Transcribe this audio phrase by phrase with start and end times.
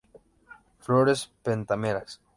[0.85, 2.11] Flores pentámeras.